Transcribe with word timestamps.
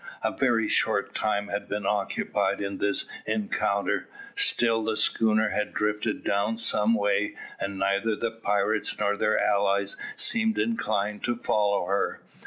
A 0.23 0.31
very 0.35 0.67
short 0.67 1.13
time 1.13 1.49
had 1.49 1.69
been 1.69 1.85
occupied 1.85 2.59
in 2.59 2.79
this 2.79 3.05
encounter; 3.27 4.09
still 4.35 4.83
the 4.83 4.97
schooner 4.97 5.49
had 5.51 5.75
drifted 5.75 6.23
down 6.23 6.57
some 6.57 6.95
way, 6.95 7.35
and 7.59 7.77
neither 7.77 8.15
the 8.15 8.31
pirates 8.31 8.97
nor 8.97 9.15
their 9.15 9.39
allies 9.39 9.97
seemed 10.15 10.57
inclined 10.57 11.23
to 11.25 11.35
follow 11.35 11.85
her. 11.85 12.19